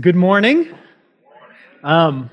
[0.00, 0.74] Good morning.
[1.82, 2.30] Um,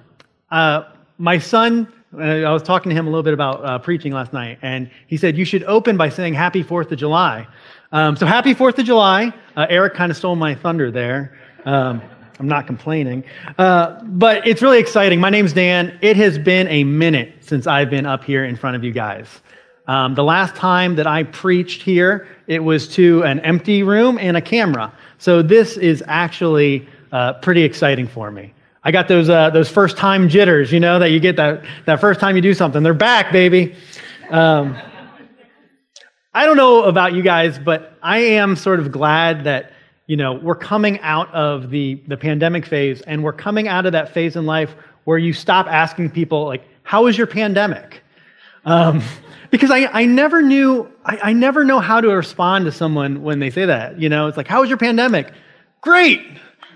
[0.49, 0.83] uh,
[1.17, 4.31] my son, uh, I was talking to him a little bit about uh, preaching last
[4.31, 7.45] night, and he said, You should open by saying Happy 4th of July.
[7.91, 9.33] Um, so, happy 4th of July.
[9.57, 11.37] Uh, Eric kind of stole my thunder there.
[11.65, 12.01] Um,
[12.39, 13.25] I'm not complaining.
[13.57, 15.19] Uh, but it's really exciting.
[15.19, 15.99] My name's Dan.
[16.01, 19.41] It has been a minute since I've been up here in front of you guys.
[19.85, 24.37] Um, the last time that I preached here, it was to an empty room and
[24.37, 24.93] a camera.
[25.17, 28.53] So, this is actually uh, pretty exciting for me.
[28.83, 31.99] I got those, uh, those first time jitters, you know, that you get that, that
[31.99, 32.81] first time you do something.
[32.81, 33.75] They're back, baby.
[34.29, 34.77] Um,
[36.33, 39.73] I don't know about you guys, but I am sort of glad that,
[40.07, 43.91] you know, we're coming out of the, the pandemic phase and we're coming out of
[43.91, 48.01] that phase in life where you stop asking people, like, how was your pandemic?
[48.63, 49.01] Um,
[49.51, 53.39] because I, I never knew, I, I never know how to respond to someone when
[53.39, 53.99] they say that.
[53.99, 55.33] You know, it's like, how was your pandemic?
[55.81, 56.21] Great.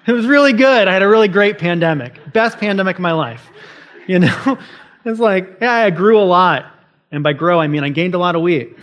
[0.06, 0.88] It was really good.
[0.88, 2.34] I had a really great pandemic.
[2.34, 3.50] Best pandemic of my life.
[4.06, 4.60] You know?
[5.06, 6.66] It's like, yeah, I grew a lot.
[7.10, 8.76] And by grow, I mean I gained a lot of weight.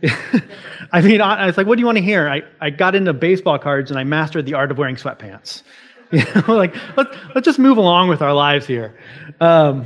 [0.92, 2.28] I mean, I was like, what do you want to hear?
[2.28, 5.62] I, I got into baseball cards and I mastered the art of wearing sweatpants.
[6.10, 8.98] You know, like, let's, let's just move along with our lives here.
[9.40, 9.84] Um,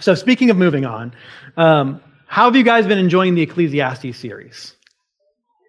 [0.00, 1.12] so, speaking of moving on,
[1.58, 4.76] um, how have you guys been enjoying the Ecclesiastes series?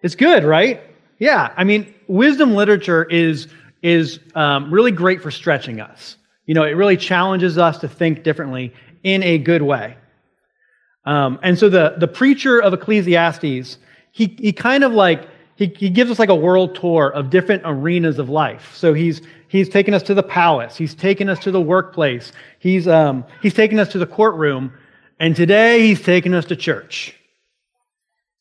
[0.02, 0.80] It's good, right?
[1.18, 1.52] Yeah.
[1.54, 3.46] I mean, wisdom literature is
[3.82, 6.16] is um, really great for stretching us.
[6.46, 9.96] You know, it really challenges us to think differently in a good way.
[11.04, 13.78] Um, and so the, the preacher of Ecclesiastes,
[14.12, 17.62] he, he kind of like, he, he gives us like a world tour of different
[17.64, 18.74] arenas of life.
[18.74, 22.86] So he's, he's taken us to the palace, he's taken us to the workplace, he's,
[22.86, 24.72] um, he's taken us to the courtroom,
[25.18, 27.16] and today he's taken us to church.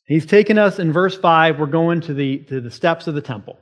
[0.05, 3.21] He's taken us in verse 5, we're going to the, to the steps of the
[3.21, 3.57] temple.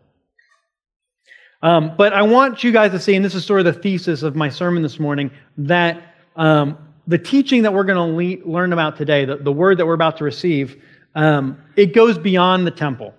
[1.61, 4.23] Um, but I want you guys to see, and this is sort of the thesis
[4.23, 8.71] of my sermon this morning, that um, the teaching that we're going to le- learn
[8.71, 10.81] about today, the, the, word that we're about to receive,
[11.15, 13.13] um, it goes beyond the temple.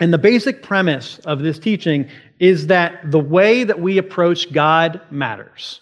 [0.00, 5.00] And the basic premise of this teaching is that the way that we approach God
[5.10, 5.80] matters.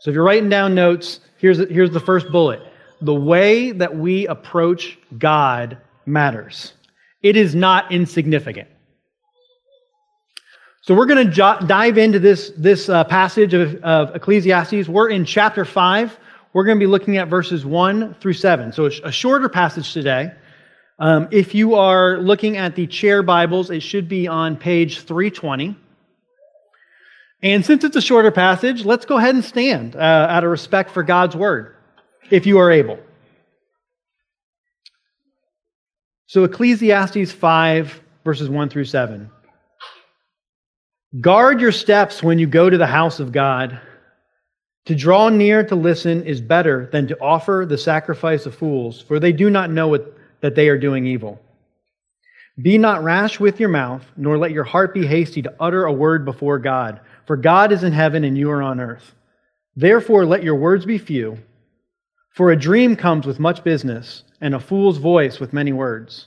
[0.00, 2.60] So if you're writing down notes, here's, here's the first bullet.
[3.00, 6.72] The way that we approach God matters.
[7.22, 8.68] It is not insignificant.
[10.82, 14.88] So we're going to jo- dive into this, this uh, passage of, of Ecclesiastes.
[14.88, 16.18] We're in chapter 5.
[16.52, 18.72] We're going to be looking at verses 1 through 7.
[18.72, 20.32] So a, shorter passage today.
[20.98, 25.76] Um, if you are looking at the chair Bibles, it should be on page 320.
[27.44, 30.90] And since it's a shorter passage, let's go ahead and stand uh, out of respect
[30.90, 31.76] for God's word,
[32.28, 32.98] if you are able.
[36.26, 39.30] So Ecclesiastes 5, verses 1 through 7.
[41.20, 43.78] Guard your steps when you go to the house of God.
[44.86, 49.20] To draw near to listen is better than to offer the sacrifice of fools, for
[49.20, 51.38] they do not know what, that they are doing evil.
[52.60, 55.92] Be not rash with your mouth, nor let your heart be hasty to utter a
[55.92, 59.14] word before God, for God is in heaven and you are on earth.
[59.76, 61.36] Therefore, let your words be few,
[62.30, 66.26] for a dream comes with much business, and a fool's voice with many words.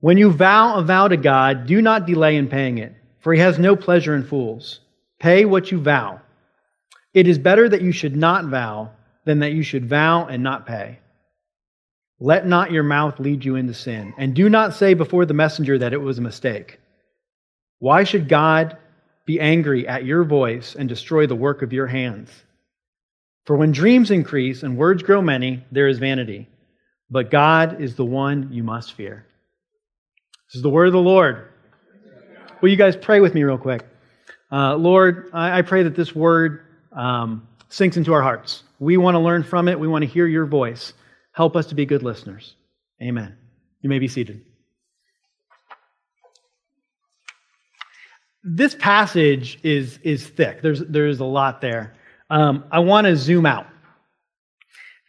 [0.00, 3.40] When you vow a vow to God, do not delay in paying it for he
[3.40, 4.80] has no pleasure in fools.
[5.18, 6.20] Pay what you vow.
[7.14, 8.90] It is better that you should not vow
[9.24, 10.98] than that you should vow and not pay.
[12.18, 15.78] Let not your mouth lead you into sin, and do not say before the messenger
[15.78, 16.78] that it was a mistake.
[17.78, 18.76] Why should God
[19.26, 22.30] be angry at your voice and destroy the work of your hands?
[23.44, 26.48] For when dreams increase and words grow many, there is vanity.
[27.10, 29.26] But God is the one you must fear.
[30.48, 31.48] This is the word of the Lord.
[32.62, 33.84] Will you guys pray with me real quick?
[34.52, 38.62] Uh, Lord, I, I, pray that this word um, sinks into our hearts.
[38.78, 39.78] We want to learn from it.
[39.78, 40.92] We want to hear your voice.
[41.32, 42.54] Help us to be good listeners.
[43.02, 43.36] Amen.
[43.80, 44.44] You may be seated.
[48.44, 50.62] This passage is, is thick.
[50.62, 51.96] There's, there's a lot there.
[52.30, 53.66] Um, I want to zoom out.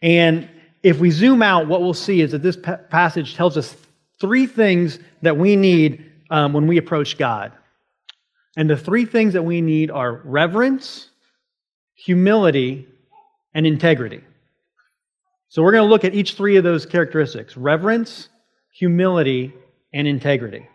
[0.01, 0.49] And
[0.81, 3.75] if we zoom out, what we'll see is that this pa- passage tells us
[4.19, 7.51] three things that we need um, when we approach God.
[8.55, 11.09] And the three things that we need are reverence,
[11.95, 12.87] humility,
[13.53, 14.21] and integrity.
[15.49, 18.29] So we're going to look at each three of those characteristics reverence,
[18.71, 19.53] humility,
[19.93, 20.67] and integrity.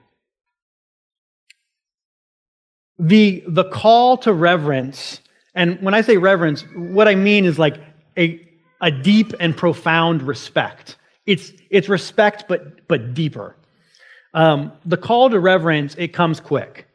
[2.99, 5.21] The, the call to reverence,
[5.55, 7.77] and when I say reverence, what I mean is like
[8.17, 8.45] a,
[8.81, 10.97] a deep and profound respect.
[11.27, 13.57] It's, it's respect, but, but deeper.
[14.35, 16.87] Um, the call to reverence, it comes quick.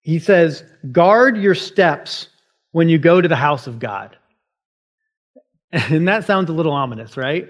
[0.00, 2.28] He says, guard your steps
[2.72, 4.16] when you go to the house of God.
[5.70, 7.46] And that sounds a little ominous, right?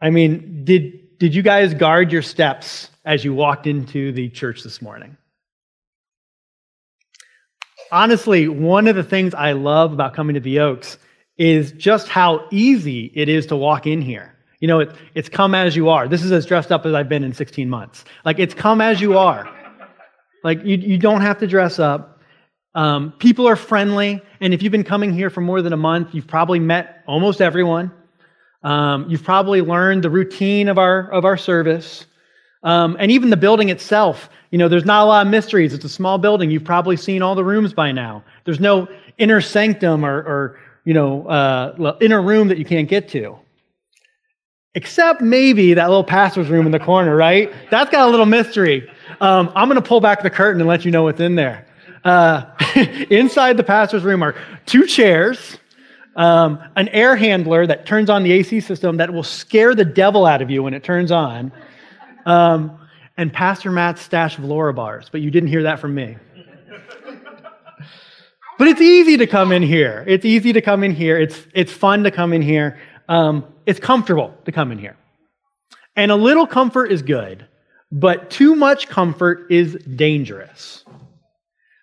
[0.00, 4.62] I mean, did, did you guys guard your steps as you walked into the church
[4.62, 5.16] this morning?
[7.90, 10.98] Honestly, one of the things I love about coming to the Oaks
[11.36, 14.34] is just how easy it is to walk in here.
[14.60, 16.06] You know, it, it's come as you are.
[16.06, 18.04] This is as dressed up as I've been in 16 months.
[18.24, 19.48] Like, it's come as you are.
[20.44, 22.20] Like, you, you don't have to dress up.
[22.74, 24.22] Um, people are friendly.
[24.40, 27.40] And if you've been coming here for more than a month, you've probably met almost
[27.40, 27.90] everyone.
[28.62, 32.06] Um, you've probably learned the routine of our, of our service.
[32.62, 35.72] Um, and even the building itself, you know, there's not a lot of mysteries.
[35.72, 36.50] It's a small building.
[36.50, 38.22] You've probably seen all the rooms by now.
[38.44, 43.08] There's no inner sanctum or, or you know, uh, inner room that you can't get
[43.10, 43.38] to.
[44.74, 47.52] Except maybe that little pastor's room in the corner, right?
[47.70, 48.88] That's got a little mystery.
[49.20, 51.66] Um, I'm going to pull back the curtain and let you know what's in there.
[52.04, 52.44] Uh,
[53.10, 54.36] inside the pastor's room are
[54.66, 55.58] two chairs,
[56.14, 60.24] um, an air handler that turns on the AC system that will scare the devil
[60.24, 61.52] out of you when it turns on,
[62.26, 62.78] um,
[63.16, 65.08] and Pastor Matt's stash of Larabars.
[65.10, 66.16] But you didn't hear that from me.
[68.58, 70.04] but it's easy to come in here.
[70.06, 71.18] It's easy to come in here.
[71.18, 72.78] It's, it's fun to come in here.
[73.08, 74.96] Um, it's comfortable to come in here.
[75.94, 77.46] And a little comfort is good,
[77.92, 80.84] but too much comfort is dangerous.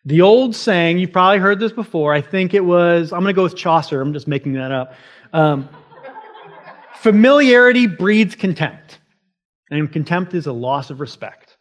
[0.03, 3.37] The old saying, you've probably heard this before, I think it was, I'm going to
[3.37, 4.95] go with Chaucer, I'm just making that up.
[5.31, 5.69] Um,
[6.97, 8.99] familiarity breeds contempt,
[9.71, 11.55] and contempt is a loss of respect.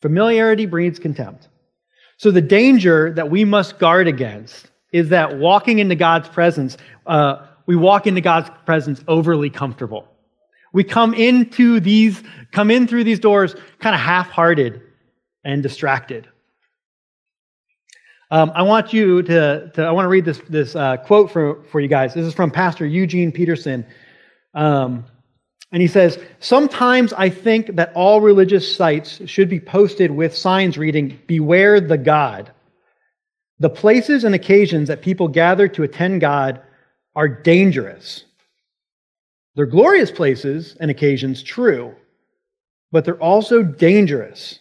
[0.00, 1.48] Familiarity breeds contempt.
[2.16, 7.46] So the danger that we must guard against is that walking into God's presence, uh,
[7.66, 10.08] we walk into God's presence overly comfortable.
[10.72, 12.22] We come into these,
[12.52, 14.82] come in through these doors kind of half-hearted
[15.44, 16.28] and distracted.
[18.30, 21.62] Um, I want you to, to, I want to read this, this uh, quote for,
[21.70, 22.12] for you guys.
[22.12, 23.86] This is from Pastor Eugene Peterson.
[24.52, 25.04] Um,
[25.70, 30.76] and he says, Sometimes I think that all religious sites should be posted with signs
[30.76, 32.50] reading, Beware the God.
[33.60, 36.60] The places and occasions that people gather to attend God
[37.16, 38.24] are dangerous.
[39.54, 41.94] They're glorious places and occasions, true,
[42.92, 44.60] but they're also dangerous.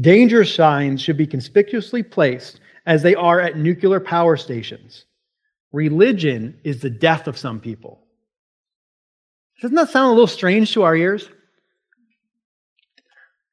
[0.00, 5.04] Danger signs should be conspicuously placed as they are at nuclear power stations.
[5.72, 8.00] Religion is the death of some people.
[9.62, 11.30] Doesn't that sound a little strange to our ears?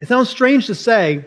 [0.01, 1.23] It sounds strange to say,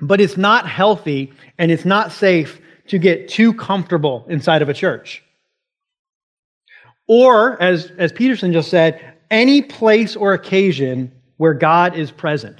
[0.00, 4.74] but it's not healthy and it's not safe to get too comfortable inside of a
[4.74, 5.22] church.
[7.08, 12.58] Or, as, as Peterson just said, any place or occasion where God is present.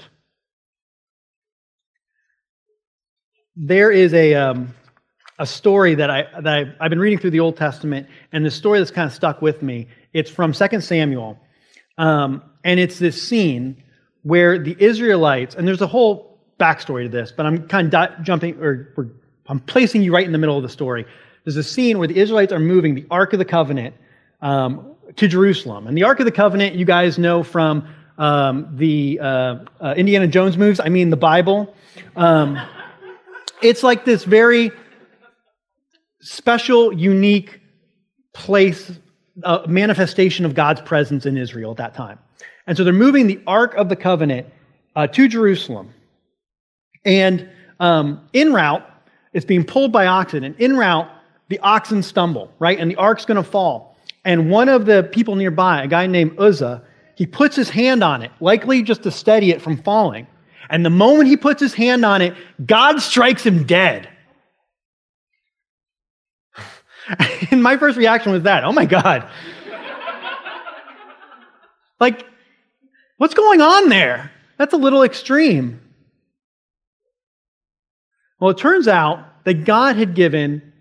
[3.55, 4.73] There is a, um,
[5.39, 8.51] a story that, I, that I've, I've, been reading through the Old Testament, and the
[8.51, 9.87] story that's kind of stuck with me.
[10.11, 11.39] It's from 2 Samuel.
[11.97, 13.81] Um, and it's this scene
[14.23, 18.59] where the Israelites, and there's a whole backstory to this, but I'm kind of jumping,
[18.59, 18.93] or
[19.47, 21.05] I'm placing you right in the middle of the story.
[21.43, 23.95] There's a scene where the Israelites are moving the Ark of the Covenant
[24.43, 25.87] um, to Jerusalem.
[25.87, 27.87] And the Ark of the Covenant, you guys know from
[28.19, 29.25] um, the uh,
[29.81, 31.73] uh, Indiana Jones movies, I mean the Bible.
[32.15, 32.59] Um,
[33.63, 34.71] it's like this very
[36.21, 37.61] special, unique
[38.33, 38.91] place,
[39.43, 42.19] uh, manifestation of God's presence in Israel at that time.
[42.67, 44.47] And so they're moving the Ark of the Covenant
[44.95, 45.93] uh, to Jerusalem.
[47.05, 48.85] And um, en route,
[49.31, 50.43] it's being pulled by oxen.
[50.43, 51.09] And en route,
[51.47, 52.77] the oxen stumble, right?
[52.77, 53.92] And the ark's going to fall.
[54.25, 56.83] And one of the people nearby, a guy named Uzzah,
[57.15, 60.27] he puts his hand on it, likely just to steady it from falling.
[60.69, 62.33] And the moment he puts his hand on it,
[62.65, 64.09] God strikes him dead.
[67.51, 69.29] And my first reaction was that oh my God.
[71.99, 72.25] like,
[73.17, 74.31] what's going on there?
[74.57, 75.81] That's a little extreme.
[78.39, 80.72] Well, it turns out that God had given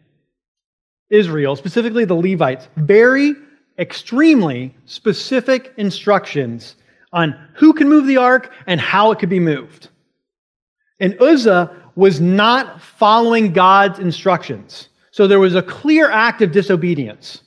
[1.12, 3.34] Israel, specifically the Levites, very
[3.78, 6.74] extremely specific instructions
[7.12, 9.88] on who can move the ark and how it could be moved.
[10.98, 14.88] And Uzzah was not following God's instructions.
[15.10, 17.42] So there was a clear act of disobedience.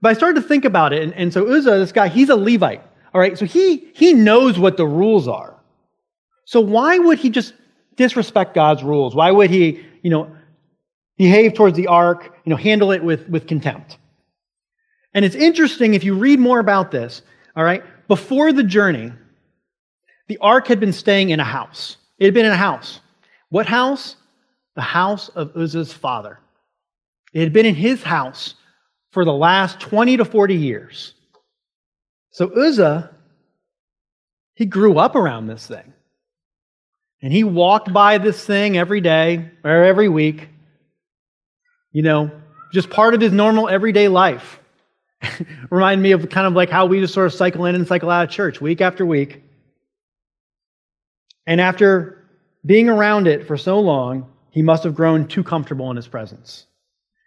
[0.00, 2.36] But I started to think about it, and, and so Uzzah, this guy, he's a
[2.36, 2.82] Levite.
[3.12, 5.56] All right, so he he knows what the rules are.
[6.44, 7.54] So why would he just
[7.96, 9.14] disrespect God's rules?
[9.14, 10.30] Why would he, you know,
[11.20, 13.98] behave towards the ark, you know, handle it with, with contempt.
[15.12, 17.20] And it's interesting if you read more about this,
[17.54, 19.12] all right, before the journey,
[20.28, 21.98] the ark had been staying in a house.
[22.18, 23.00] It had been in a house.
[23.50, 24.16] What house?
[24.76, 26.38] The house of Uzzah's father.
[27.34, 28.54] It had been in his house
[29.10, 31.12] for the last 20 to 40 years.
[32.30, 33.14] So Uzzah,
[34.54, 35.92] he grew up around this thing.
[37.20, 40.48] And he walked by this thing every day or every week,
[41.92, 42.30] you know,
[42.72, 44.60] just part of his normal everyday life.
[45.70, 48.10] Remind me of kind of like how we just sort of cycle in and cycle
[48.10, 49.42] out of church week after week.
[51.46, 52.24] And after
[52.64, 56.66] being around it for so long, he must have grown too comfortable in his presence.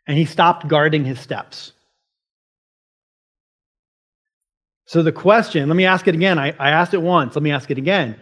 [0.08, 1.74] And he stopped guarding his steps.
[4.86, 6.38] So the question, let me ask it again.
[6.38, 7.36] I, I asked it once.
[7.36, 8.18] Let me ask it again.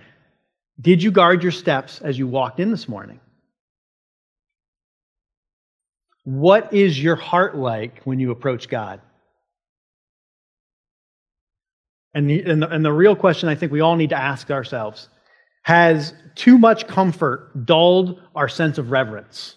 [0.79, 3.19] Did you guard your steps as you walked in this morning?
[6.23, 9.01] What is your heart like when you approach God?
[12.13, 14.51] And the, and the, and the real question I think we all need to ask
[14.51, 15.09] ourselves
[15.63, 19.55] has too much comfort dulled our sense of reverence?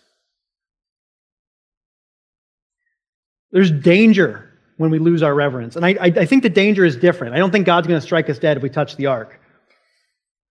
[3.51, 5.77] There's danger when we lose our reverence.
[5.77, 7.35] And I, I, think the danger is different.
[7.35, 9.41] I don't think God's going to strike us dead if we touch the ark.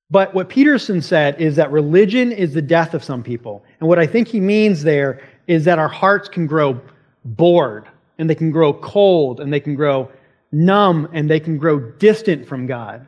[0.09, 3.65] But what Peterson said is that religion is the death of some people.
[3.79, 6.79] And what I think he means there is that our hearts can grow
[7.25, 10.09] bored and they can grow cold and they can grow
[10.51, 13.07] numb and they can grow distant from God.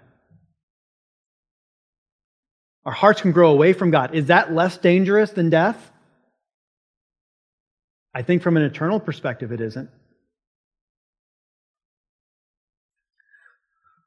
[2.85, 4.13] Our hearts can grow away from God.
[4.13, 5.91] Is that less dangerous than death?
[8.13, 9.89] I think from an eternal perspective, it isn't.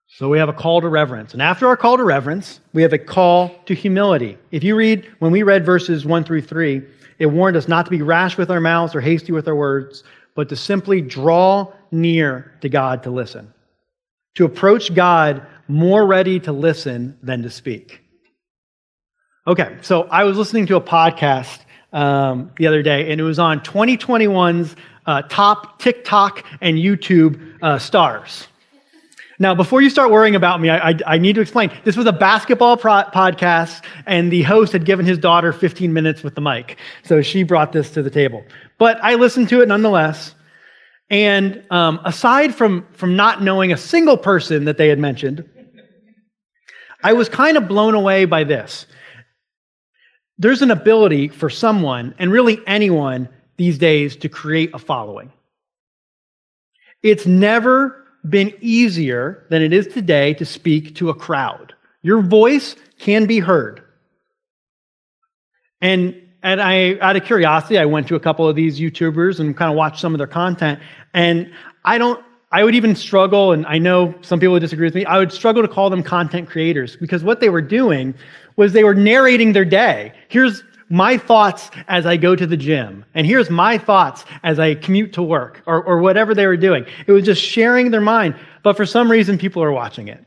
[0.07, 1.33] So we have a call to reverence.
[1.33, 4.39] And after our call to reverence, we have a call to humility.
[4.51, 6.83] If you read, when we read verses 1 through 3,
[7.19, 10.05] it warned us not to be rash with our mouths or hasty with our words,
[10.35, 13.53] but to simply draw near to God to listen.
[14.37, 18.01] To approach God more ready to listen than to speak.
[19.47, 21.61] Okay, so I was listening to a podcast
[21.93, 27.79] um, the other day, and it was on 2021's uh, top TikTok and YouTube uh,
[27.79, 28.48] stars.
[29.41, 31.71] Now, before you start worrying about me, I, I, I need to explain.
[31.85, 36.25] This was a basketball pro- podcast, and the host had given his daughter 15 minutes
[36.25, 36.77] with the mic.
[37.05, 38.45] So she brought this to the table.
[38.79, 40.35] But I listened to it nonetheless.
[41.09, 45.49] And um, aside from, from not knowing a single person that they had mentioned,
[47.05, 48.87] I was kind of blown away by this.
[50.37, 55.33] There's an ability for someone, and really anyone these days, to create a following.
[57.03, 61.75] It's never been easier than it is today to speak to a crowd.
[62.03, 63.83] Your voice can be heard.
[65.81, 69.57] And, and I, out of curiosity, I went to a couple of these YouTubers and
[69.57, 70.81] kind of watched some of their content.
[71.15, 71.53] And
[71.85, 75.05] I don't, I would even struggle, and I know some people would disagree with me,
[75.05, 78.15] I would struggle to call them content creators because what they were doing
[78.57, 80.13] was they were narrating their day.
[80.29, 83.05] Here's my thoughts as I go to the gym.
[83.15, 86.87] And here's my thoughts as I commute to work or, or whatever they were doing.
[87.07, 88.37] It was just sharing their mind.
[88.63, 90.25] But for some reason, people are watching it.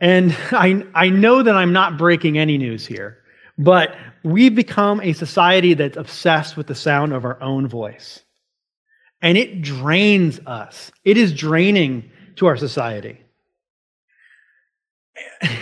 [0.00, 3.18] And I, I know that I'm not breaking any news here,
[3.58, 8.22] but we've become a society that's obsessed with the sound of our own voice.
[9.22, 10.92] And it drains us.
[11.04, 13.22] It is draining to our society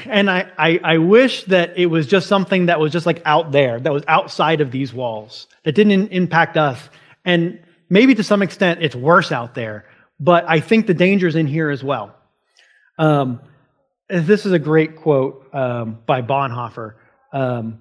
[0.07, 3.53] and I, I, I, wish that it was just something that was just like out
[3.53, 6.89] there, that was outside of these walls, that didn't impact us.
[7.25, 9.87] And maybe to some extent it's worse out there,
[10.21, 12.15] but I think the danger's in here as well.
[12.99, 13.41] Um,
[14.09, 16.95] this is a great quote um, by Bonhoeffer.
[17.33, 17.81] Um,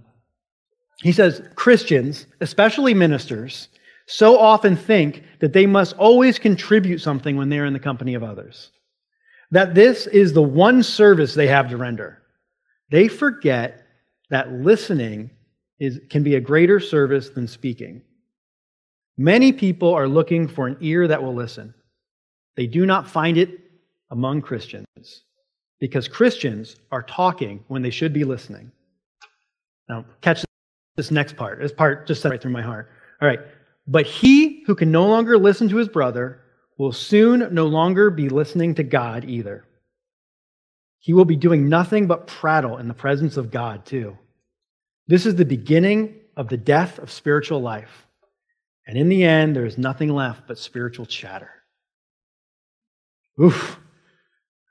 [1.01, 3.68] he says, Christians, especially ministers,
[4.06, 8.24] so often think that they must always contribute something when they're in the company of
[8.24, 8.72] others
[9.53, 12.24] that this is the one service they have to render.
[12.89, 13.86] They forget
[14.31, 15.29] that listening
[15.79, 18.01] is, can be a greater service than speaking.
[19.15, 21.72] Many people are looking for an ear that will listen.
[22.57, 23.60] They do not find it
[24.10, 24.88] among Christians
[25.79, 28.72] because Christians are talking when they should be listening.
[29.88, 30.43] Now, catch
[30.95, 31.60] this next part.
[31.60, 32.89] This part just right through my heart.
[33.22, 33.39] All right.
[33.86, 36.42] But he who can no longer listen to his brother
[36.77, 39.65] will soon no longer be listening to God either.
[41.00, 44.18] He will be doing nothing but prattle in the presence of God, too.
[45.08, 48.08] This is the beginning of the death of spiritual life.
[48.88, 51.50] And in the end, there is nothing left but spiritual chatter.
[53.42, 53.80] Oof.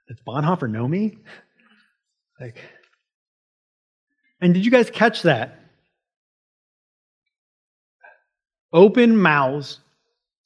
[0.09, 1.19] Does Bonhoeffer know me?
[2.41, 2.59] Like,
[4.41, 5.61] and did you guys catch that?
[8.73, 9.81] Open mouths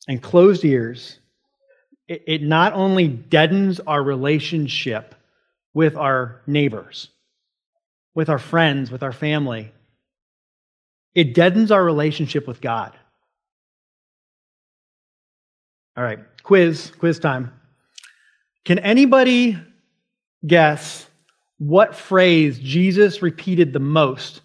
[0.08, 1.20] and closed ears
[2.08, 5.14] it, it not only deadens our relationship
[5.74, 7.08] with our neighbors,
[8.14, 9.72] with our friends, with our family,
[11.14, 12.92] it deadens our relationship with God.
[15.96, 17.52] All right, quiz, quiz time.
[18.64, 19.58] Can anybody
[20.46, 21.06] guess
[21.58, 24.42] what phrase Jesus repeated the most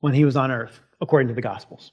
[0.00, 1.92] when he was on earth, according to the Gospels?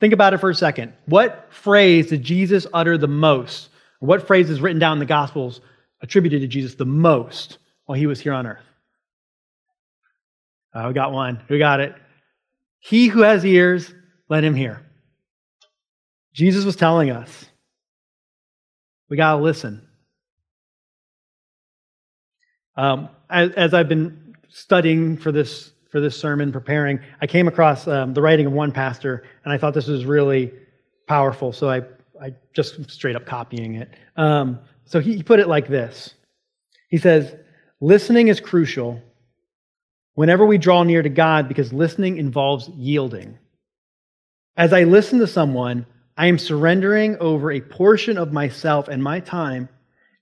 [0.00, 0.92] Think about it for a second.
[1.06, 3.68] What phrase did Jesus utter the most?
[4.00, 5.60] What phrase is written down in the Gospels
[6.00, 8.62] attributed to Jesus the most while he was here on earth?
[10.72, 11.40] Uh, we got one.
[11.48, 11.94] We got it.
[12.78, 13.92] He who has ears,
[14.28, 14.84] let him hear.
[16.32, 17.46] Jesus was telling us
[19.08, 19.86] we got to listen.
[22.76, 27.86] Um, as, as, I've been studying for this, for this sermon, preparing, I came across
[27.88, 30.52] um, the writing of one pastor, and I thought this was really
[31.06, 31.82] powerful, so I,
[32.20, 33.94] I just straight up copying it.
[34.16, 36.14] Um, so he, he put it like this
[36.88, 37.34] He says,
[37.80, 39.00] Listening is crucial
[40.14, 43.38] whenever we draw near to God because listening involves yielding.
[44.56, 49.20] As I listen to someone, I am surrendering over a portion of myself and my
[49.20, 49.68] time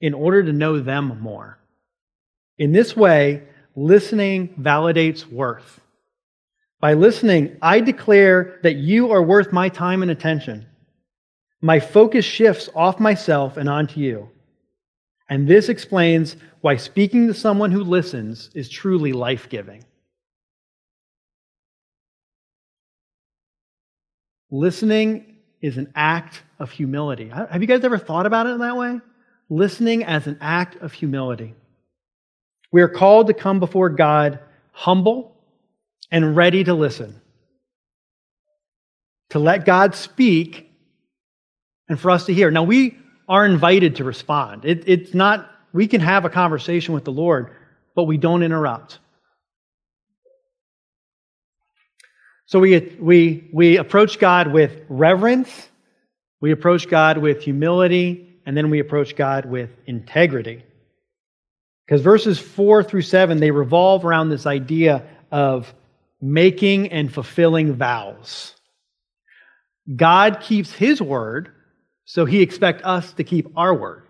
[0.03, 1.59] in order to know them more.
[2.59, 3.43] In this way,
[3.77, 5.81] listening validates worth.
[6.81, 10.67] By listening, I declare that you are worth my time and attention.
[11.61, 14.31] My focus shifts off myself and onto you.
[15.29, 19.85] And this explains why speaking to someone who listens is truly life giving.
[24.51, 27.29] Listening is an act of humility.
[27.29, 29.01] Have you guys ever thought about it in that way?
[29.49, 31.55] Listening as an act of humility.
[32.73, 34.41] We are called to come before God
[34.73, 35.37] humble
[36.11, 37.21] and ready to listen,
[39.31, 40.71] to let God speak
[41.89, 42.51] and for us to hear.
[42.51, 44.65] Now, we are invited to respond.
[44.65, 47.51] It, it's not, we can have a conversation with the Lord,
[47.95, 48.99] but we don't interrupt.
[52.47, 55.69] So we, we, we approach God with reverence,
[56.41, 60.63] we approach God with humility, and then we approach God with integrity.
[61.87, 65.73] Because verses 4 through 7, they revolve around this idea of
[66.21, 68.55] making and fulfilling vows.
[69.95, 71.53] God keeps his word,
[72.05, 74.03] so he expects us to keep our word.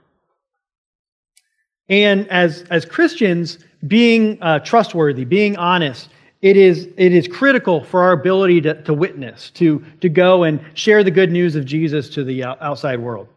[1.89, 6.09] And as, as Christians, being uh, trustworthy, being honest,
[6.41, 10.61] it is, it is critical for our ability to, to witness, to, to go and
[10.75, 13.29] share the good news of Jesus to the outside world.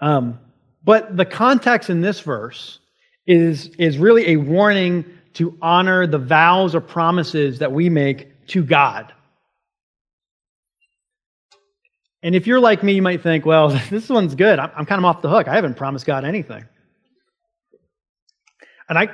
[0.00, 0.38] Um,
[0.84, 2.78] but the context in this verse
[3.26, 5.04] is, is really a warning
[5.34, 9.12] to honor the vows or promises that we make to God.
[12.22, 14.58] And if you're like me, you might think, well, this one's good.
[14.58, 15.48] I'm, I'm kind of off the hook.
[15.48, 16.64] I haven't promised God anything.
[18.88, 19.08] And I,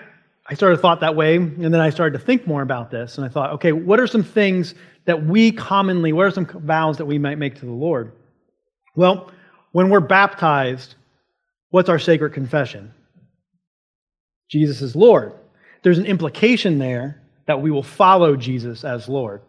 [0.46, 3.26] I started thought that way, and then I started to think more about this, and
[3.26, 7.04] I thought, okay, what are some things that we commonly, what are some vows that
[7.04, 8.12] we might make to the Lord?
[8.94, 9.30] Well,
[9.72, 10.94] when we're baptized,
[11.70, 12.92] what's our sacred confession?
[14.48, 15.32] Jesus is Lord.
[15.82, 19.42] There's an implication there that we will follow Jesus as Lord.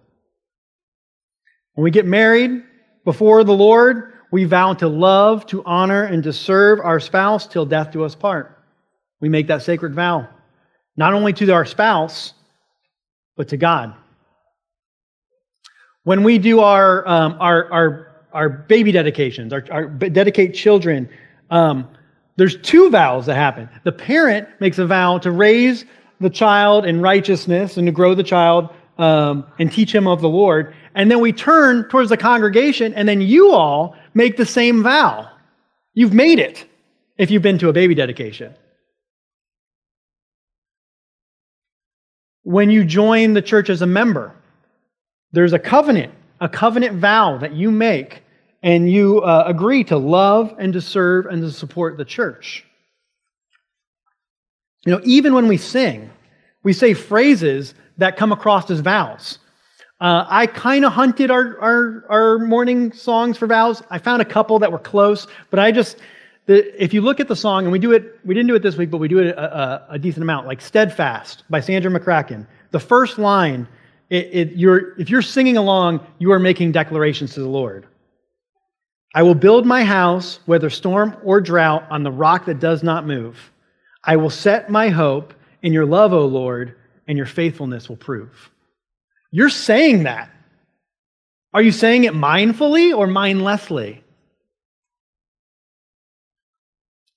[1.73, 2.63] When we get married
[3.05, 7.65] before the Lord, we vow to love, to honor, and to serve our spouse till
[7.65, 8.59] death do us part.
[9.19, 10.27] We make that sacred vow
[10.97, 12.33] not only to our spouse,
[13.37, 13.93] but to God.
[16.03, 21.07] When we do our, um, our, our, our baby dedications, our, our dedicate children,
[21.51, 21.87] um,
[22.37, 23.69] there's two vows that happen.
[23.83, 25.85] The parent makes a vow to raise
[26.19, 30.29] the child in righteousness and to grow the child um, and teach him of the
[30.29, 30.73] Lord.
[30.95, 35.29] And then we turn towards the congregation, and then you all make the same vow.
[35.93, 36.65] You've made it
[37.17, 38.55] if you've been to a baby dedication.
[42.47, 44.33] when you join the church as a member.
[45.33, 48.23] There's a covenant, a covenant vow that you make,
[48.63, 52.65] and you uh, agree to love and to serve and to support the church.
[54.85, 56.09] You know, even when we sing,
[56.63, 59.39] we say phrases that come across as vows.
[59.99, 63.81] Uh, I kind of hunted our, our, our morning songs for vows.
[63.89, 65.97] I found a couple that were close, but I just,
[66.45, 68.61] the, if you look at the song, and we do it, we didn't do it
[68.61, 71.89] this week, but we do it a, a, a decent amount, like Steadfast by Sandra
[71.91, 72.45] McCracken.
[72.71, 73.67] The first line,
[74.09, 77.87] it, it, you're, if you're singing along, you are making declarations to the Lord.
[79.13, 83.07] I will build my house, whether storm or drought, on the rock that does not
[83.07, 83.51] move.
[84.03, 86.75] I will set my hope in your love, O Lord,
[87.07, 88.51] and your faithfulness will prove.
[89.31, 90.29] You're saying that.
[91.53, 94.03] Are you saying it mindfully or mindlessly?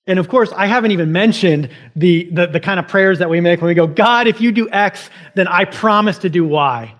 [0.07, 3.39] And of course, I haven't even mentioned the, the, the, kind of prayers that we
[3.39, 6.95] make when we go, God, if you do X, then I promise to do Y.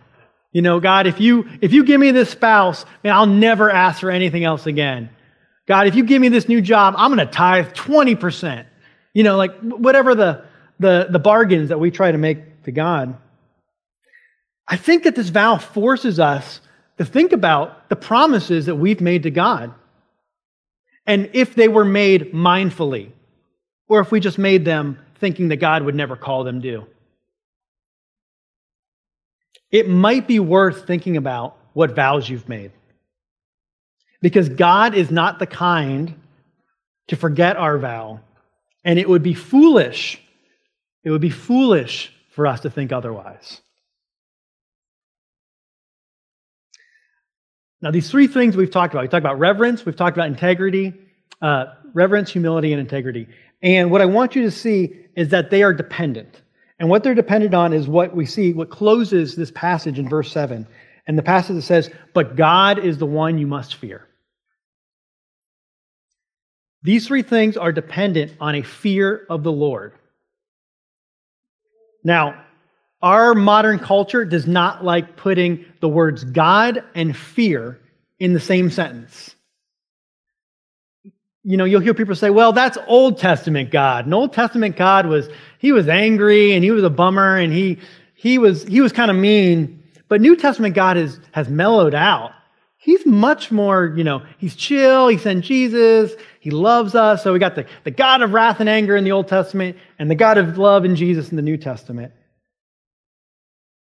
[0.52, 4.02] You know, God, if you, if you give me this spouse, man, I'll never ask
[4.02, 5.10] for anything else again.
[5.68, 8.66] God, if you give me this new job, I'm going to tithe 20%.
[9.14, 10.44] You know, like whatever the,
[10.80, 13.16] the, the bargains that we try to make to God.
[14.68, 16.62] I think that this vow forces us
[16.98, 19.74] to think about the promises that we've made to God.
[21.06, 23.12] And if they were made mindfully,
[23.88, 26.86] or if we just made them thinking that God would never call them due.
[29.72, 32.72] It might be worth thinking about what vows you've made.
[34.22, 36.20] Because God is not the kind
[37.08, 38.20] to forget our vow,
[38.84, 40.22] and it would be foolish.
[41.04, 43.62] It would be foolish for us to think otherwise.
[47.82, 50.94] Now, these three things we've talked about, we talked about reverence, we've talked about integrity,
[51.42, 53.28] uh, reverence, humility, and integrity.
[53.64, 56.42] And what I want you to see is that they are dependent.
[56.82, 60.32] And what they're dependent on is what we see, what closes this passage in verse
[60.32, 60.66] 7.
[61.06, 64.08] And the passage that says, But God is the one you must fear.
[66.82, 69.94] These three things are dependent on a fear of the Lord.
[72.04, 72.46] Now,
[73.04, 77.80] our modern culture does not like putting the words God and fear
[78.18, 79.36] in the same sentence.
[81.44, 84.06] You know, you'll hear people say, well, that's Old Testament God.
[84.06, 87.80] And Old Testament God was, he was angry and he was a bummer and he,
[88.14, 89.84] he was, he was kind of mean.
[90.08, 92.34] But New Testament God is, has mellowed out.
[92.78, 95.08] He's much more, you know, he's chill.
[95.08, 96.14] He sent Jesus.
[96.40, 97.24] He loves us.
[97.24, 100.10] So we got the, the God of wrath and anger in the Old Testament and
[100.10, 102.12] the God of love in Jesus in the New Testament.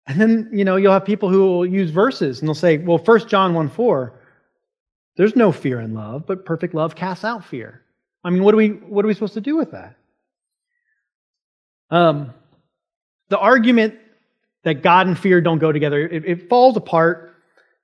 [0.05, 2.97] And then, you know, you'll have people who will use verses and they'll say, well,
[2.97, 4.13] 1 John 1 4,
[5.15, 7.81] there's no fear in love, but perfect love casts out fear.
[8.23, 9.95] I mean, what are we, what are we supposed to do with that?
[11.89, 12.33] Um,
[13.29, 13.95] the argument
[14.63, 17.35] that God and fear don't go together, it, it falls apart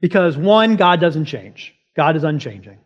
[0.02, 1.76] because one, God doesn't change.
[1.96, 2.80] God is unchanging.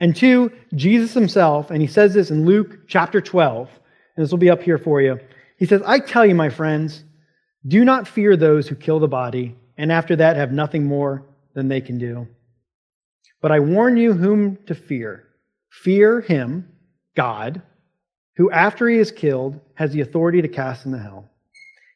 [0.00, 3.68] And two, Jesus himself, and he says this in Luke chapter 12,
[4.16, 5.18] and this will be up here for you.
[5.58, 7.02] He says, I tell you, my friends,
[7.66, 11.66] do not fear those who kill the body, and after that have nothing more than
[11.66, 12.28] they can do.
[13.40, 15.24] But I warn you whom to fear.
[15.70, 16.72] Fear him,
[17.16, 17.62] God,
[18.36, 21.30] who after he is killed has the authority to cast into hell.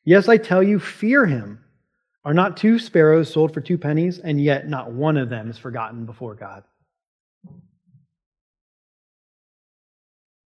[0.05, 1.61] Yes, I tell you, fear him.
[2.25, 5.59] Are not two sparrows sold for two pennies, and yet not one of them is
[5.59, 6.62] forgotten before God?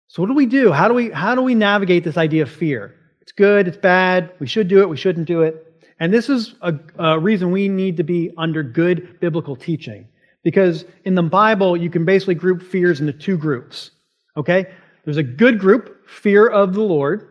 [0.08, 0.72] So what do we do?
[0.72, 2.94] How do we how do we navigate this idea of fear?
[3.20, 5.64] It's good, it's bad, we should do it, we shouldn't do it.
[6.00, 10.08] And this is a, a reason we need to be under good biblical teaching.
[10.44, 13.90] Because in the Bible, you can basically group fears into two groups.
[14.36, 14.66] Okay?
[15.04, 17.28] There's a good group, fear of the Lord,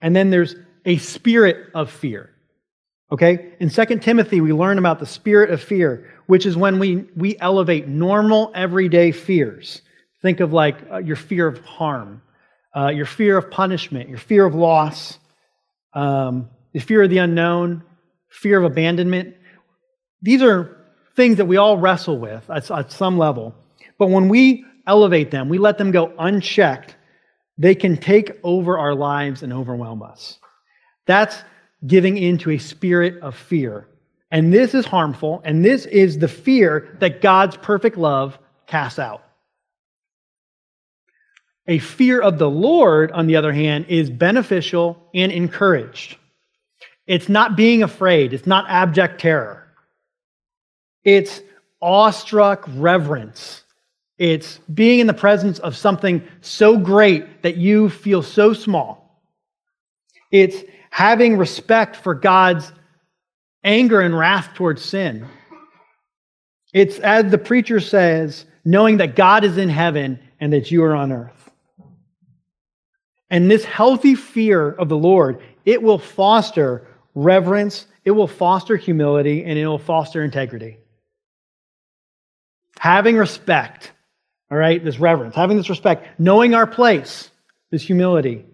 [0.00, 2.30] and then there's a spirit of fear.
[3.12, 3.52] Okay?
[3.60, 7.38] In 2 Timothy, we learn about the spirit of fear, which is when we, we
[7.38, 9.82] elevate normal, everyday fears.
[10.22, 12.22] Think of like uh, your fear of harm,
[12.76, 15.18] uh, your fear of punishment, your fear of loss,
[15.92, 17.82] um, the fear of the unknown,
[18.30, 19.36] fear of abandonment.
[20.22, 20.83] These are
[21.16, 23.54] things that we all wrestle with at, at some level.
[23.98, 26.96] But when we elevate them, we let them go unchecked,
[27.56, 30.38] they can take over our lives and overwhelm us.
[31.06, 31.42] That's
[31.86, 33.86] giving in to a spirit of fear.
[34.30, 39.22] And this is harmful, and this is the fear that God's perfect love casts out.
[41.68, 46.16] A fear of the Lord, on the other hand, is beneficial and encouraged.
[47.06, 49.63] It's not being afraid, it's not abject terror.
[51.04, 51.40] It's
[51.80, 53.62] awestruck reverence.
[54.16, 59.20] It's being in the presence of something so great that you feel so small.
[60.30, 62.72] It's having respect for God's
[63.62, 65.26] anger and wrath towards sin.
[66.72, 70.94] It's, as the preacher says, knowing that God is in heaven and that you are
[70.94, 71.50] on earth.
[73.30, 79.44] And this healthy fear of the Lord, it will foster reverence, it will foster humility,
[79.44, 80.78] and it will foster integrity.
[82.84, 83.92] Having respect,
[84.50, 87.30] all right, this reverence, having this respect, knowing our place,
[87.70, 88.44] this humility,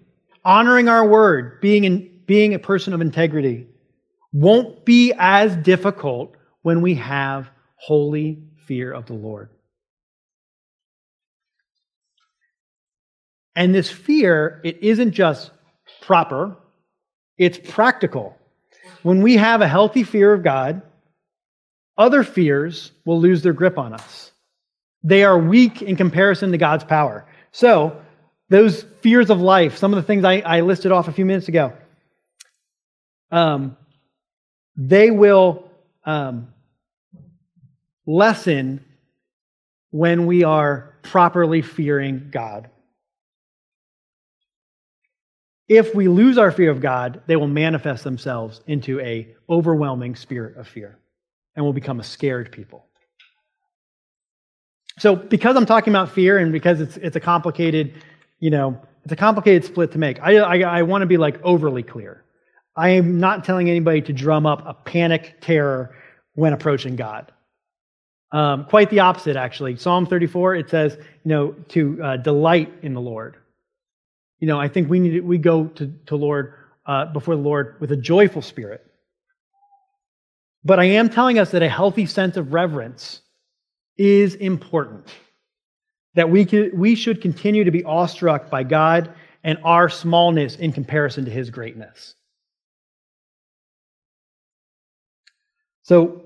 [0.45, 3.67] honoring our word, being, in, being a person of integrity,
[4.33, 9.51] won't be as difficult when we have holy fear of the Lord.
[13.57, 15.51] And this fear, it isn't just
[16.03, 16.57] proper,
[17.37, 18.39] it's practical.
[19.03, 20.83] When we have a healthy fear of God,
[22.01, 24.33] other fears will lose their grip on us.
[25.05, 27.27] They are weak in comparison to God's power.
[27.53, 28.01] So,
[28.49, 31.49] those fears of life, some of the things I, I listed off a few minutes
[31.49, 31.75] ago,
[33.31, 33.77] um,
[34.77, 35.71] they will
[36.05, 36.49] um,
[38.07, 38.83] lessen
[39.91, 42.71] when we are properly fearing God.
[45.69, 50.57] If we lose our fear of God, they will manifest themselves into a overwhelming spirit
[50.57, 51.00] of fear
[51.55, 52.87] and we'll become a scared people.
[54.99, 57.95] So, because I'm talking about fear and because it's, it's a complicated,
[58.39, 61.41] you know, it's a complicated split to make, I, I, I want to be like
[61.43, 62.25] overly clear.
[62.77, 65.97] I am not telling anybody to drum up a panic terror
[66.35, 67.33] when approaching God.
[68.33, 69.77] Um, quite the opposite, actually.
[69.77, 73.37] Psalm 34, it says, you know, to uh, delight in the Lord.
[74.39, 76.55] You know, I think we need to, we go to, to Lord
[76.87, 78.87] uh, before the Lord with a joyful spirit.
[80.65, 83.23] But I am telling us that a healthy sense of reverence
[83.97, 85.09] is important.
[86.15, 86.45] That we,
[86.75, 91.51] we should continue to be awestruck by God and our smallness in comparison to his
[91.51, 92.15] greatness.
[95.83, 96.23] So,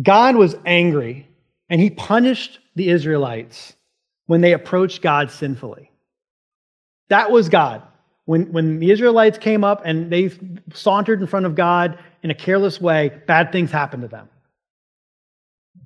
[0.00, 1.28] God was angry
[1.68, 3.74] and he punished the Israelites
[4.26, 5.90] when they approached God sinfully.
[7.08, 7.82] That was God.
[8.26, 10.30] When, when the Israelites came up and they
[10.72, 14.28] sauntered in front of God in a careless way, bad things happen to them.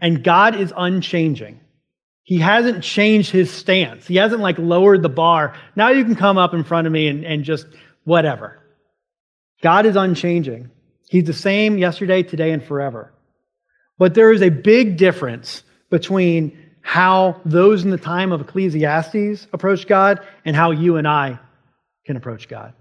[0.01, 1.61] And God is unchanging.
[2.25, 4.07] He hasn't changed his stance.
[4.07, 5.55] He hasn't like lowered the bar.
[5.77, 7.67] Now you can come up in front of me and, and just
[8.05, 8.61] whatever.
[9.63, 10.71] God is unchanging.
[11.09, 13.13] He's the same yesterday, today, and forever.
[13.99, 19.87] But there is a big difference between how those in the time of Ecclesiastes approach
[19.87, 21.39] God and how you and I
[22.07, 22.73] can approach God.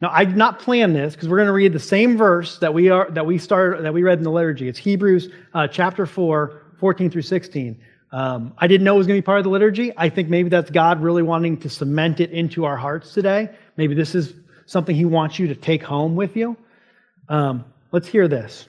[0.00, 2.72] Now, I did not plan this because we're going to read the same verse that
[2.72, 4.66] we are that we started that we read in the liturgy.
[4.66, 7.78] It's Hebrews uh, chapter 4, 14 through 16.
[8.12, 9.92] Um, I didn't know it was going to be part of the liturgy.
[9.96, 13.50] I think maybe that's God really wanting to cement it into our hearts today.
[13.76, 14.32] Maybe this is
[14.64, 16.56] something He wants you to take home with you.
[17.28, 18.66] Um, let's hear this.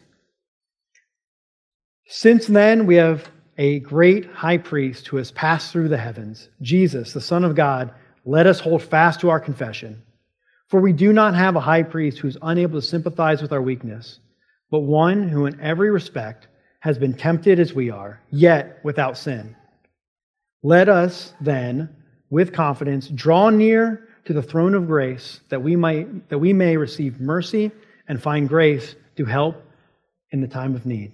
[2.08, 7.14] Since then, we have a great high priest who has passed through the heavens, Jesus,
[7.14, 7.94] the Son of God.
[8.26, 10.04] Let us hold fast to our confession.
[10.72, 13.62] For we do not have a high priest who is unable to sympathize with our
[13.62, 14.20] weakness,
[14.72, 16.48] but one who, in every respect,
[16.80, 19.54] has been tempted as we are, yet without sin.
[20.64, 21.90] Let us then,
[22.30, 26.78] with confidence, draw near to the throne of grace that we, might, that we may
[26.78, 27.70] receive mercy
[28.08, 29.62] and find grace to help
[30.32, 31.12] in the time of need.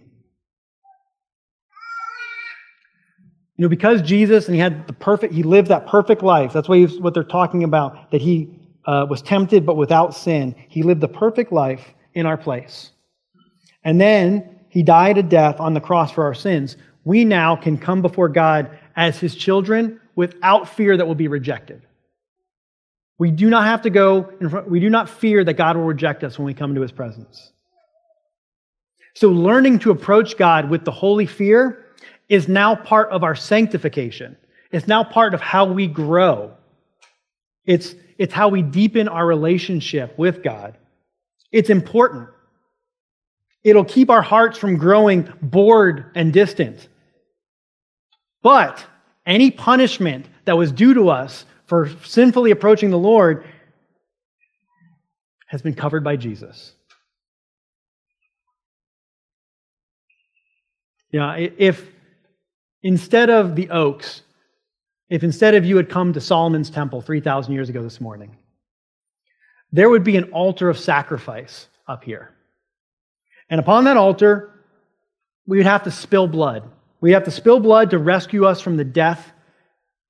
[3.55, 6.53] You know, because Jesus and he had the perfect, he lived that perfect life.
[6.53, 8.53] That's what, what they're talking about, that he
[8.87, 10.55] uh, was tempted but without sin.
[10.69, 12.91] He lived the perfect life in our place.
[13.83, 16.77] And then he died a death on the cross for our sins.
[17.03, 21.81] We now can come before God as his children without fear that we'll be rejected.
[23.19, 25.85] We do not have to go, in front, we do not fear that God will
[25.85, 27.51] reject us when we come into his presence.
[29.15, 31.85] So, learning to approach God with the holy fear
[32.29, 34.37] is now part of our sanctification.
[34.71, 36.51] It's now part of how we grow.
[37.65, 40.77] It's, it's how we deepen our relationship with God.
[41.51, 42.29] It's important.
[43.63, 46.87] It'll keep our hearts from growing bored and distant.
[48.41, 48.85] But
[49.25, 53.45] any punishment that was due to us for sinfully approaching the Lord
[55.47, 56.73] has been covered by Jesus.
[61.11, 61.83] Yeah, if
[62.83, 64.21] Instead of the oaks,
[65.09, 68.35] if instead of you had come to Solomon's temple 3,000 years ago this morning,
[69.71, 72.33] there would be an altar of sacrifice up here.
[73.49, 74.51] And upon that altar,
[75.45, 76.69] we would have to spill blood.
[76.99, 79.31] We'd have to spill blood to rescue us from the death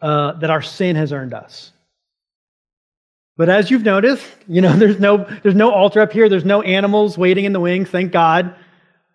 [0.02, 1.72] uh, that our sin has earned us.
[3.36, 6.30] But as you've noticed, you know, there's no, there's no altar up here.
[6.30, 8.56] There's no animals waiting in the wings, thank God.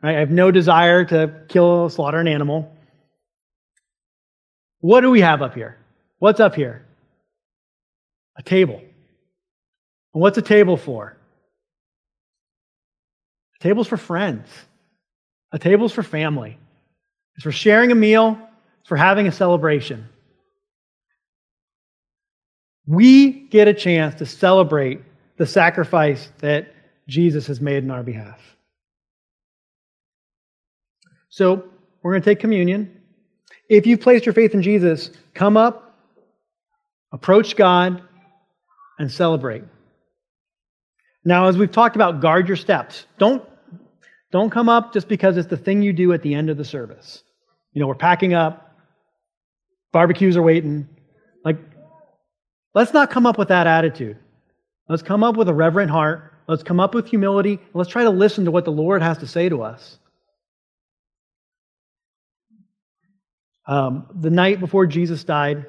[0.02, 2.72] I have no desire to kill, or slaughter an animal.
[4.82, 5.78] What do we have up here?
[6.18, 6.84] What's up here?
[8.36, 8.82] A table.
[10.12, 11.16] And what's a table for?
[13.60, 14.48] A table's for friends.
[15.52, 16.58] A table's for family.
[17.36, 18.36] It's for sharing a meal,
[18.80, 20.08] it's for having a celebration.
[22.84, 25.00] We get a chance to celebrate
[25.36, 26.74] the sacrifice that
[27.06, 28.40] Jesus has made in our behalf.
[31.28, 31.68] So,
[32.02, 33.01] we're going to take communion.
[33.72, 35.96] If you've placed your faith in Jesus, come up,
[37.10, 38.02] approach God,
[38.98, 39.64] and celebrate.
[41.24, 43.06] Now, as we've talked about, guard your steps.
[43.16, 43.42] Don't,
[44.30, 46.66] don't come up just because it's the thing you do at the end of the
[46.66, 47.22] service.
[47.72, 48.76] You know, we're packing up,
[49.90, 50.86] barbecues are waiting.
[51.42, 51.56] Like,
[52.74, 54.18] Let's not come up with that attitude.
[54.86, 56.34] Let's come up with a reverent heart.
[56.46, 57.54] Let's come up with humility.
[57.54, 59.98] And let's try to listen to what the Lord has to say to us.
[63.66, 65.66] Um, the night before Jesus died,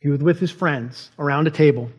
[0.00, 1.90] he was with his friends around a table.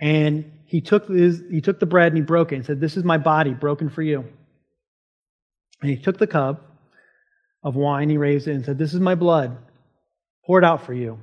[0.00, 2.96] And he took, his, he took the bread and he broke it and said, This
[2.96, 4.24] is my body broken for you.
[5.80, 6.66] And he took the cup
[7.62, 9.56] of wine, he raised it and said, This is my blood
[10.44, 11.18] poured out for you.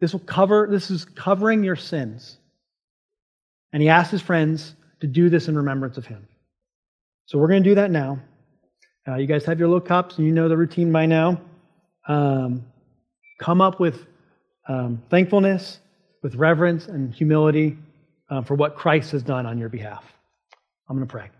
[0.00, 2.38] This will cover, this is covering your sins.
[3.72, 6.26] And he asked his friends to do this in remembrance of him.
[7.26, 8.20] So we're going to do that now.
[9.06, 11.40] Uh, you guys have your little cups and you know the routine by now.
[12.10, 12.64] Um,
[13.38, 14.04] come up with
[14.68, 15.78] um, thankfulness,
[16.24, 17.78] with reverence and humility
[18.28, 20.04] uh, for what Christ has done on your behalf.
[20.88, 21.30] I'm going to pray.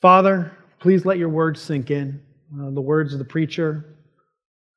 [0.00, 2.20] Father, please let your words sink in.
[2.52, 3.94] Uh, the words of the preacher,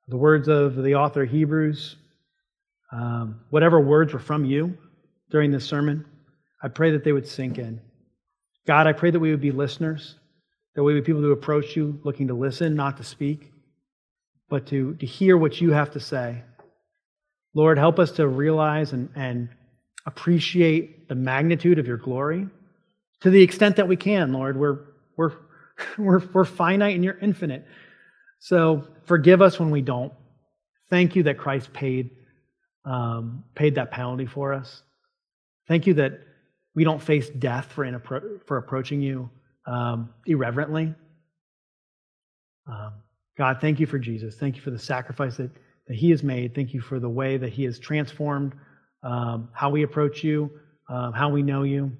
[0.07, 1.95] the words of the author Hebrews,
[2.91, 4.77] um, whatever words were from you
[5.31, 6.05] during this sermon,
[6.61, 7.81] I pray that they would sink in.
[8.67, 10.17] God, I pray that we would be listeners,
[10.75, 13.51] that we be people who approach you looking to listen, not to speak,
[14.49, 16.43] but to, to hear what you have to say.
[17.53, 19.49] Lord, help us to realize and, and
[20.05, 22.47] appreciate the magnitude of your glory
[23.21, 24.57] to the extent that we can, Lord.
[24.57, 24.79] We're,
[25.15, 25.31] we're,
[25.97, 27.65] we're, we're finite and you're infinite.
[28.39, 30.13] So forgive us when we don't.
[30.89, 32.11] Thank you that Christ paid,
[32.83, 34.83] um, paid that penalty for us.
[35.67, 36.19] Thank you that
[36.75, 39.29] we don't face death for, inappro- for approaching you
[39.67, 40.93] um, irreverently.
[42.67, 42.93] Um,
[43.37, 44.35] God, thank you for Jesus.
[44.35, 45.51] Thank you for the sacrifice that,
[45.87, 46.55] that he has made.
[46.55, 48.53] Thank you for the way that he has transformed
[49.03, 50.49] um, how we approach you,
[50.89, 51.91] um, how we know you,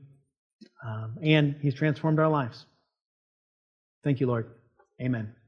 [0.85, 2.65] um, and he's transformed our lives.
[4.03, 4.49] Thank you, Lord.
[5.01, 5.44] Amen.